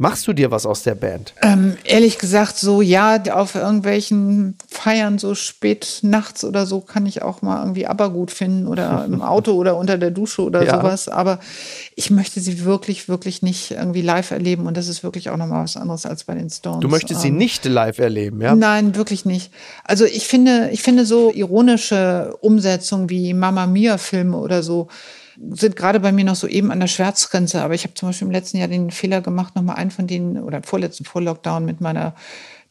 [0.00, 1.34] Machst du dir was aus der Band?
[1.42, 7.22] Ähm, ehrlich gesagt, so ja, auf irgendwelchen Feiern so spät nachts oder so kann ich
[7.22, 10.76] auch mal irgendwie aber gut finden oder im Auto oder unter der Dusche oder ja.
[10.76, 11.08] sowas.
[11.08, 11.40] Aber
[11.96, 15.64] ich möchte sie wirklich, wirklich nicht irgendwie live erleben und das ist wirklich auch nochmal
[15.64, 16.80] was anderes als bei den Stones.
[16.80, 18.54] Du möchtest sie ähm, nicht live erleben, ja?
[18.54, 19.50] Nein, wirklich nicht.
[19.82, 24.86] Also ich finde, ich finde so ironische Umsetzungen wie Mama Mia Filme oder so
[25.50, 27.62] sind gerade bei mir noch so eben an der Schmerzgrenze.
[27.62, 30.42] Aber ich habe zum Beispiel im letzten Jahr den Fehler gemacht, nochmal einen von denen,
[30.42, 32.14] oder im vorletzten Vorlockdown mit meiner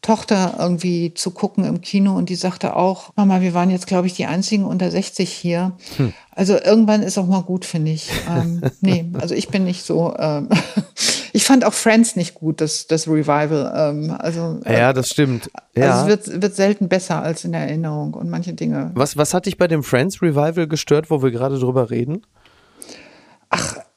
[0.01, 4.07] Tochter irgendwie zu gucken im Kino und die sagte auch, Mama, wir waren jetzt, glaube
[4.07, 5.73] ich, die einzigen unter 60 hier.
[5.97, 6.13] Hm.
[6.31, 8.11] Also irgendwann ist auch mal gut, finde ich.
[8.29, 10.15] Ähm, nee, also ich bin nicht so.
[10.17, 10.49] Ähm,
[11.33, 13.73] ich fand auch Friends nicht gut, das, das Revival.
[13.75, 15.49] Ähm, also, äh, ja, das stimmt.
[15.75, 15.91] Ja.
[15.91, 18.91] Also es wird, wird selten besser als in der Erinnerung und manche Dinge.
[18.93, 22.21] Was, was hat dich bei dem Friends Revival gestört, wo wir gerade drüber reden?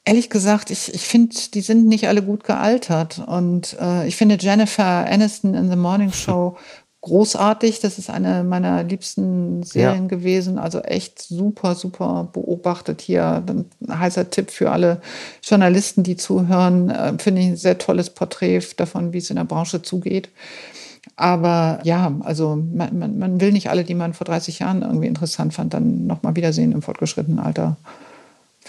[0.03, 3.21] Ehrlich gesagt, ich, ich finde, die sind nicht alle gut gealtert.
[3.25, 6.57] Und äh, ich finde Jennifer Aniston in The Morning Show
[7.01, 7.81] großartig.
[7.81, 10.07] Das ist eine meiner liebsten Serien ja.
[10.07, 10.57] gewesen.
[10.57, 13.43] Also echt super, super beobachtet hier.
[13.47, 15.01] Ein heißer Tipp für alle
[15.43, 16.89] Journalisten, die zuhören.
[16.89, 20.29] Äh, Finde ich ein sehr tolles Porträt davon, wie es in der Branche zugeht.
[21.15, 25.07] Aber ja, also man, man, man will nicht alle, die man vor 30 Jahren irgendwie
[25.07, 27.77] interessant fand, dann nochmal wiedersehen im fortgeschrittenen Alter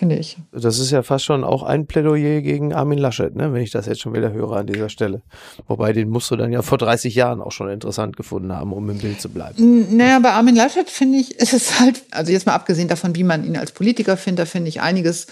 [0.03, 0.37] finde ich.
[0.51, 3.53] Das ist ja fast schon auch ein Plädoyer gegen Armin Laschet, ne?
[3.53, 5.23] wenn ich das jetzt schon wieder höre an dieser Stelle.
[5.69, 8.91] Wobei, den musst du dann ja vor 30 Jahren auch schon interessant gefunden haben, um
[8.91, 9.97] im Bild zu bleiben.
[9.97, 13.23] Naja, bei Armin Laschet finde ich, ist es halt, also jetzt mal abgesehen davon, wie
[13.23, 15.29] man ihn als Politiker findet, da finde ich einiges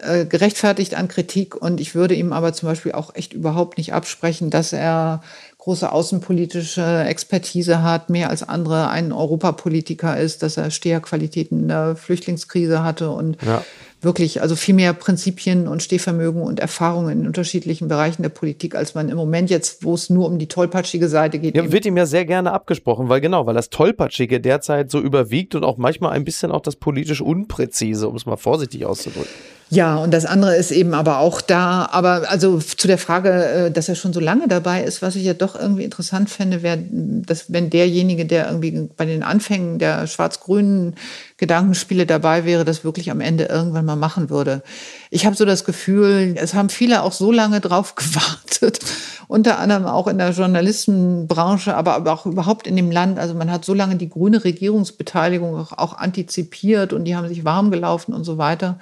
[0.00, 3.92] äh, gerechtfertigt an Kritik und ich würde ihm aber zum Beispiel auch echt überhaupt nicht
[3.92, 5.20] absprechen, dass er
[5.58, 11.96] große außenpolitische Expertise hat, mehr als andere ein Europapolitiker ist, dass er Steherqualitäten in der
[11.96, 13.62] Flüchtlingskrise hatte und ja
[14.00, 18.94] wirklich, also viel mehr Prinzipien und Stehvermögen und Erfahrungen in unterschiedlichen Bereichen der Politik, als
[18.94, 21.56] man im Moment jetzt, wo es nur um die tollpatschige Seite geht.
[21.56, 25.54] Ja, wird ihm ja sehr gerne abgesprochen, weil genau, weil das Tollpatschige derzeit so überwiegt
[25.54, 29.30] und auch manchmal ein bisschen auch das politisch Unpräzise, um es mal vorsichtig auszudrücken.
[29.68, 33.70] Ja, und das andere ist eben aber auch da, aber also zu der Frage, äh,
[33.72, 36.78] dass er schon so lange dabei ist, was ich ja doch irgendwie interessant fände, wäre,
[36.88, 40.94] dass wenn derjenige, der irgendwie bei den Anfängen der schwarz-grünen
[41.36, 44.62] Gedankenspiele dabei wäre, das wirklich am Ende irgendwann mal machen würde.
[45.10, 48.78] Ich habe so das Gefühl, es haben viele auch so lange drauf gewartet,
[49.26, 53.18] unter anderem auch in der Journalistenbranche, aber auch überhaupt in dem Land.
[53.18, 57.44] Also man hat so lange die grüne Regierungsbeteiligung auch, auch antizipiert und die haben sich
[57.44, 58.78] warm gelaufen und so weiter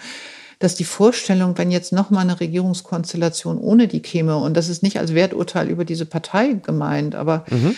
[0.58, 4.82] dass die Vorstellung, wenn jetzt noch mal eine Regierungskonstellation ohne die käme, und das ist
[4.82, 7.76] nicht als Werturteil über diese Partei gemeint, aber mhm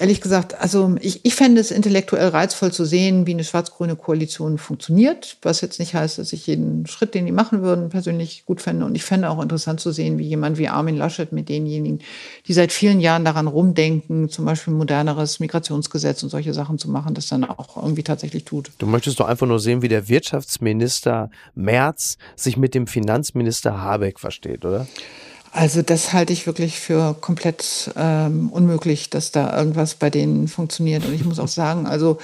[0.00, 4.56] ehrlich gesagt, also ich, ich fände es intellektuell reizvoll zu sehen, wie eine schwarz-grüne Koalition
[4.56, 8.62] funktioniert, was jetzt nicht heißt, dass ich jeden Schritt, den die machen würden, persönlich gut
[8.62, 8.86] fände.
[8.86, 12.00] Und ich fände auch interessant zu sehen, wie jemand wie Armin Laschet mit denjenigen,
[12.46, 17.14] die seit vielen Jahren daran rumdenken, zum Beispiel moderneres Migrationsgesetz und solche Sachen zu machen,
[17.14, 18.70] das dann auch irgendwie tatsächlich tut.
[18.78, 24.18] Du möchtest doch einfach nur sehen, wie der Wirtschaftsminister Merz sich mit dem Finanzminister Habeck
[24.18, 24.86] versteht, oder?
[25.52, 31.04] Also das halte ich wirklich für komplett ähm, unmöglich, dass da irgendwas bei denen funktioniert.
[31.04, 32.18] Und ich muss auch sagen, also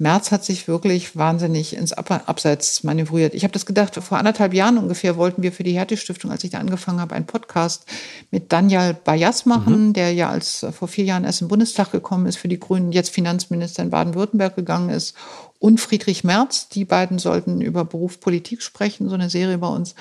[0.00, 3.34] Merz hat sich wirklich wahnsinnig ins Abseits manövriert.
[3.34, 6.50] Ich habe das gedacht, vor anderthalb Jahren ungefähr wollten wir für die Härte-Stiftung, als ich
[6.50, 7.84] da angefangen habe, einen Podcast
[8.30, 9.92] mit Daniel Bayas machen, mhm.
[9.94, 13.10] der ja als vor vier Jahren erst im Bundestag gekommen ist für die Grünen, jetzt
[13.10, 15.16] Finanzminister in Baden-Württemberg gegangen ist,
[15.58, 16.68] und Friedrich Merz.
[16.68, 19.96] Die beiden sollten über Beruf Politik sprechen, so eine Serie bei uns.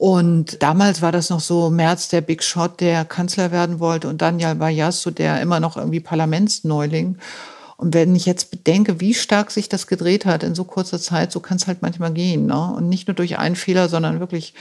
[0.00, 4.22] Und damals war das noch so Merz, der Big Shot, der Kanzler werden wollte und
[4.22, 7.18] Daniel Bayas, so der immer noch irgendwie Parlamentsneuling.
[7.80, 11.32] Und wenn ich jetzt bedenke, wie stark sich das gedreht hat in so kurzer Zeit,
[11.32, 12.44] so kann es halt manchmal gehen.
[12.44, 12.74] Ne?
[12.76, 14.52] Und nicht nur durch einen Fehler, sondern wirklich,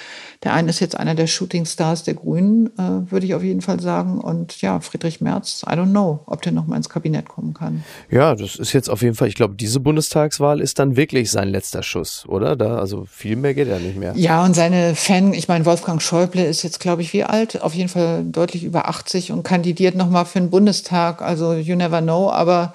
[0.41, 3.82] der eine ist jetzt einer der Shootingstars der Grünen, äh, würde ich auf jeden Fall
[3.82, 4.21] sagen.
[4.21, 7.84] Und ja, Friedrich Merz, I don't know, ob der nochmal ins Kabinett kommen kann.
[8.10, 11.49] Ja, das ist jetzt auf jeden Fall, ich glaube, diese Bundestagswahl ist dann wirklich sein
[11.49, 12.55] letzter Schuss, oder?
[12.55, 14.13] Da, also viel mehr geht er nicht mehr.
[14.15, 17.62] Ja, und seine Fan, ich meine, Wolfgang Schäuble ist jetzt, glaube ich, wie alt?
[17.62, 21.21] Auf jeden Fall deutlich über 80 und kandidiert nochmal für den Bundestag.
[21.21, 22.73] Also you never know, aber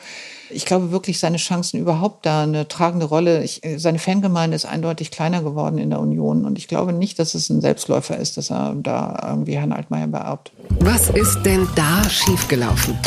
[0.54, 3.42] ich glaube wirklich, seine Chancen überhaupt da eine tragende Rolle.
[3.42, 6.44] Ich, seine Fangemeinde ist eindeutig kleiner geworden in der Union.
[6.44, 10.06] Und ich glaube nicht, dass es ein Selbstläufer ist, dass er da irgendwie Herrn Altmaier
[10.06, 10.52] beerbt.
[10.80, 12.98] Was ist denn da schiefgelaufen?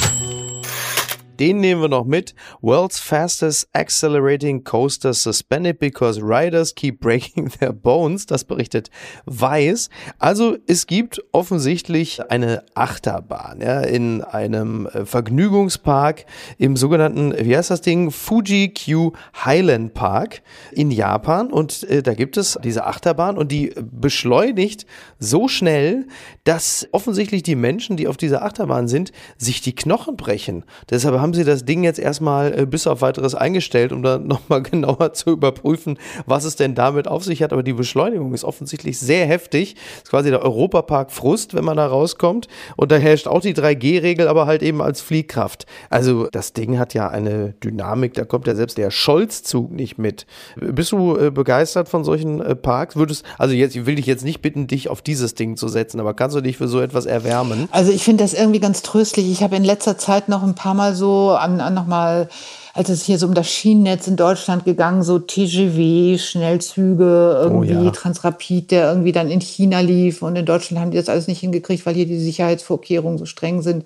[1.39, 2.33] Den nehmen wir noch mit.
[2.61, 8.25] World's fastest accelerating coaster suspended because riders keep breaking their bones.
[8.25, 8.89] Das berichtet
[9.25, 9.89] Weiß.
[10.19, 16.25] Also es gibt offensichtlich eine Achterbahn ja, in einem äh, Vergnügungspark
[16.57, 18.11] im sogenannten, wie heißt das Ding?
[18.11, 19.13] Fuji Q
[19.45, 21.51] Highland Park in Japan.
[21.51, 24.85] Und äh, da gibt es diese Achterbahn und die beschleunigt
[25.19, 26.07] so schnell,
[26.43, 30.63] dass offensichtlich die Menschen, die auf dieser Achterbahn sind, sich die Knochen brechen.
[30.89, 34.27] Deshalb haben haben sie das Ding jetzt erstmal äh, bis auf weiteres eingestellt, um dann
[34.27, 37.51] nochmal genauer zu überprüfen, was es denn damit auf sich hat.
[37.51, 39.75] Aber die Beschleunigung ist offensichtlich sehr heftig.
[39.75, 42.47] Das ist quasi der Europapark Frust, wenn man da rauskommt.
[42.77, 45.65] Und da herrscht auch die 3G-Regel, aber halt eben als Fliehkraft.
[45.89, 50.25] Also das Ding hat ja eine Dynamik, da kommt ja selbst der Scholz-Zug nicht mit.
[50.55, 52.95] Bist du äh, begeistert von solchen äh, Parks?
[52.95, 55.99] Würdest, also jetzt, ich will dich jetzt nicht bitten, dich auf dieses Ding zu setzen,
[55.99, 57.67] aber kannst du dich für so etwas erwärmen?
[57.71, 59.29] Also ich finde das irgendwie ganz tröstlich.
[59.29, 62.29] Ich habe in letzter Zeit noch ein paar Mal so an, an nochmal,
[62.73, 67.83] als es hier so um das Schienennetz in Deutschland gegangen, so TGW, Schnellzüge, irgendwie oh
[67.83, 67.91] ja.
[67.91, 71.39] Transrapid, der irgendwie dann in China lief und in Deutschland haben die das alles nicht
[71.39, 73.85] hingekriegt, weil hier die Sicherheitsvorkehrungen so streng sind.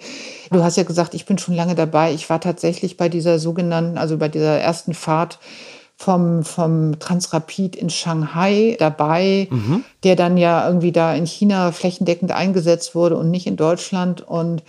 [0.51, 2.13] Du hast ja gesagt, ich bin schon lange dabei.
[2.13, 5.39] Ich war tatsächlich bei dieser sogenannten, also bei dieser ersten Fahrt
[6.01, 9.83] vom, vom Transrapid in Shanghai dabei, mhm.
[10.03, 14.21] der dann ja irgendwie da in China flächendeckend eingesetzt wurde und nicht in Deutschland.
[14.21, 14.63] Und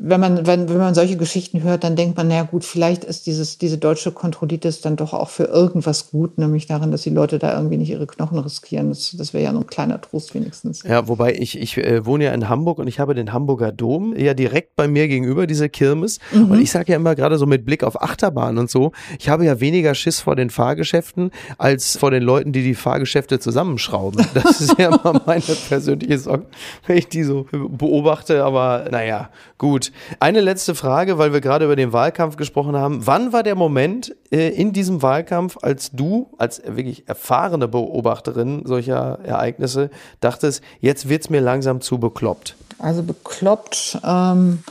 [0.00, 3.26] wenn man, wenn, wenn man solche Geschichten hört, dann denkt man, naja gut, vielleicht ist
[3.26, 7.38] dieses, diese deutsche Kontrollitis dann doch auch für irgendwas gut, nämlich darin, dass die Leute
[7.38, 8.90] da irgendwie nicht ihre Knochen riskieren.
[8.90, 10.82] Das, das wäre ja nur ein kleiner Trost wenigstens.
[10.84, 14.14] Ja, wobei ich, ich äh, wohne ja in Hamburg und ich habe den Hamburger Dom
[14.16, 16.20] ja direkt bei mir gegenüber, diese Kirmes.
[16.32, 16.52] Mhm.
[16.52, 19.44] Und ich sage ja immer gerade so mit Blick auf Achterbahn und so, ich habe
[19.44, 24.24] ja weniger Schiss vor den Fahrgeschäften als vor den Leuten, die die Fahrgeschäfte zusammenschrauben.
[24.38, 26.46] Das ist ja immer meine persönliche Sorge,
[26.86, 28.44] wenn ich die so beobachte.
[28.44, 29.87] Aber naja, gut.
[30.20, 33.06] Eine letzte Frage, weil wir gerade über den Wahlkampf gesprochen haben.
[33.06, 39.18] Wann war der Moment äh, in diesem Wahlkampf, als du als wirklich erfahrene Beobachterin solcher
[39.24, 42.56] Ereignisse dachtest, jetzt wird es mir langsam zu bekloppt?
[42.78, 43.98] Also bekloppt.
[44.04, 44.62] Ähm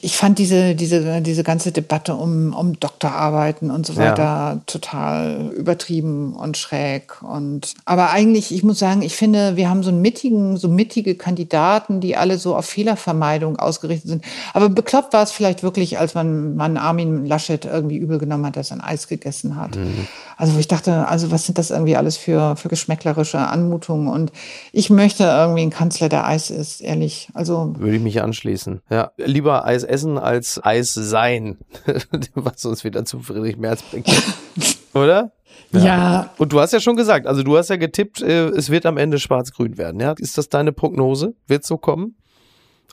[0.00, 4.60] ich fand diese, diese, diese ganze Debatte um, um Doktorarbeiten und so weiter ja.
[4.66, 7.22] total übertrieben und schräg.
[7.22, 11.14] Und, aber eigentlich, ich muss sagen, ich finde, wir haben so einen mittigen, so mittige
[11.14, 14.24] Kandidaten, die alle so auf Fehlervermeidung ausgerichtet sind.
[14.54, 18.56] Aber bekloppt war es vielleicht wirklich, als man, man Armin Laschet irgendwie übel genommen hat,
[18.56, 19.76] dass er ein Eis gegessen hat.
[19.76, 20.08] Mhm.
[20.36, 24.08] Also wo ich dachte, also was sind das irgendwie alles für, für geschmäcklerische Anmutungen?
[24.08, 24.32] Und
[24.72, 27.28] ich möchte irgendwie einen Kanzler, der Eis isst, ehrlich.
[27.34, 28.80] Also würde ich mich anschließen.
[28.90, 31.58] Ja, lieber Eis essen als Eis sein,
[32.34, 34.08] was uns wieder zu Friedrich Merz bringt.
[34.94, 35.32] Oder?
[35.72, 35.80] Ja.
[35.80, 36.30] ja.
[36.38, 38.96] Und du hast ja schon gesagt, also du hast ja getippt, äh, es wird am
[38.96, 40.00] Ende schwarz-grün werden.
[40.00, 40.14] Ja?
[40.18, 41.34] Ist das deine Prognose?
[41.46, 42.16] Wird so kommen?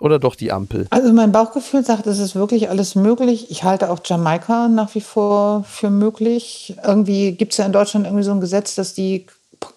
[0.02, 0.88] Oder doch die Ampel?
[0.92, 3.52] Also mein Bauchgefühl sagt, es ist wirklich alles möglich.
[3.52, 6.76] Ich halte auch Jamaika nach wie vor für möglich.
[6.86, 9.26] Irgendwie gibt es ja in Deutschland irgendwie so ein Gesetz, dass die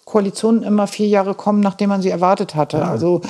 [0.05, 2.77] Koalitionen immer vier Jahre kommen, nachdem man sie erwartet hatte.
[2.77, 2.89] Ja.
[2.89, 3.21] Also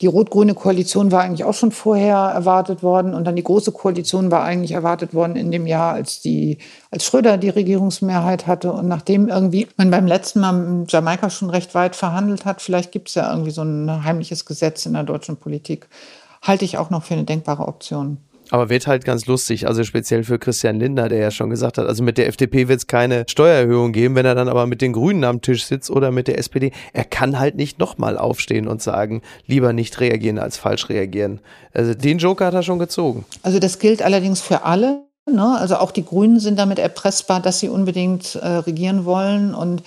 [0.00, 4.30] die rot-grüne Koalition war eigentlich auch schon vorher erwartet worden und dann die große Koalition
[4.30, 6.58] war eigentlich erwartet worden in dem Jahr, als die,
[6.92, 11.50] als Schröder die Regierungsmehrheit hatte und nachdem irgendwie man beim letzten Mal in Jamaika schon
[11.50, 15.02] recht weit verhandelt hat, vielleicht gibt es ja irgendwie so ein heimliches Gesetz in der
[15.02, 15.88] deutschen Politik,
[16.42, 18.18] halte ich auch noch für eine denkbare Option.
[18.50, 21.86] Aber wird halt ganz lustig, also speziell für Christian Lindner, der ja schon gesagt hat,
[21.86, 24.92] also mit der FDP wird es keine Steuererhöhung geben, wenn er dann aber mit den
[24.92, 26.72] Grünen am Tisch sitzt oder mit der SPD.
[26.92, 31.40] Er kann halt nicht nochmal aufstehen und sagen, lieber nicht reagieren als falsch reagieren.
[31.74, 33.24] Also den Joker hat er schon gezogen.
[33.42, 35.02] Also das gilt allerdings für alle.
[35.30, 35.56] Ne?
[35.58, 39.82] Also auch die Grünen sind damit erpressbar, dass sie unbedingt äh, regieren wollen und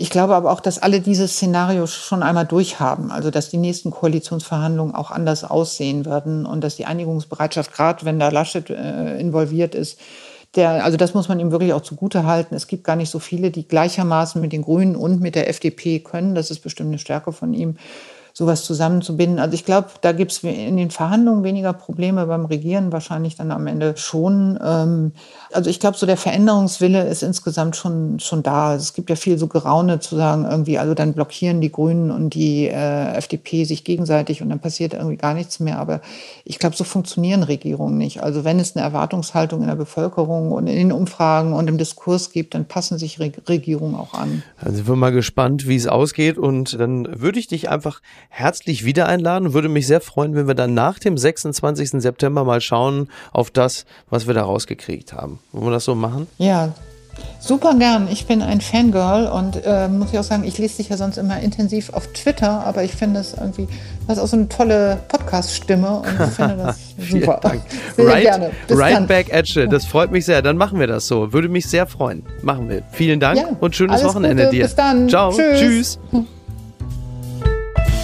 [0.00, 3.10] ich glaube aber auch, dass alle dieses Szenario schon einmal durchhaben.
[3.10, 8.18] Also, dass die nächsten Koalitionsverhandlungen auch anders aussehen werden und dass die Einigungsbereitschaft, gerade wenn
[8.18, 10.00] da Laschet äh, involviert ist,
[10.56, 12.54] der, also das muss man ihm wirklich auch zugute halten.
[12.54, 16.00] Es gibt gar nicht so viele, die gleichermaßen mit den Grünen und mit der FDP
[16.00, 16.34] können.
[16.34, 17.76] Das ist bestimmt eine Stärke von ihm
[18.40, 19.38] sowas zusammenzubinden.
[19.38, 23.50] Also ich glaube, da gibt es in den Verhandlungen weniger Probleme, beim Regieren wahrscheinlich dann
[23.50, 24.58] am Ende schon.
[24.64, 25.12] Ähm,
[25.52, 28.70] also ich glaube, so der Veränderungswille ist insgesamt schon, schon da.
[28.70, 32.10] Also es gibt ja viel so Geraune zu sagen, irgendwie, also dann blockieren die Grünen
[32.10, 35.78] und die äh, FDP sich gegenseitig und dann passiert irgendwie gar nichts mehr.
[35.78, 36.00] Aber
[36.46, 38.22] ich glaube, so funktionieren Regierungen nicht.
[38.22, 42.32] Also wenn es eine Erwartungshaltung in der Bevölkerung und in den Umfragen und im Diskurs
[42.32, 44.42] gibt, dann passen sich Regierungen auch an.
[44.56, 48.84] Also sind wir mal gespannt, wie es ausgeht und dann würde ich dich einfach herzlich
[48.84, 49.52] wieder einladen.
[49.52, 51.90] Würde mich sehr freuen, wenn wir dann nach dem 26.
[52.02, 55.40] September mal schauen auf das, was wir da rausgekriegt haben.
[55.52, 56.26] Wollen wir das so machen?
[56.38, 56.72] Ja,
[57.38, 58.08] Super gern.
[58.10, 61.16] Ich bin ein Fangirl und äh, muss ich auch sagen, ich lese dich ja sonst
[61.16, 64.98] immer intensiv auf Twitter, aber ich finde es irgendwie, du hast auch so eine tolle
[65.08, 66.78] Podcast-Stimme und ich finde das
[67.10, 67.40] super.
[67.42, 67.62] Dank.
[67.96, 68.50] Sehr right, gerne.
[68.68, 69.06] Bis right dann.
[69.06, 69.66] back at you.
[69.66, 70.42] Das freut mich sehr.
[70.42, 71.32] Dann machen wir das so.
[71.32, 72.24] Würde mich sehr freuen.
[72.42, 72.82] Machen wir.
[72.92, 74.56] Vielen Dank ja, und schönes Wochenende Gute.
[74.56, 74.62] dir.
[74.64, 75.08] Bis dann.
[75.08, 75.32] Ciao.
[75.32, 75.58] Tschüss.
[75.58, 75.98] Tschüss.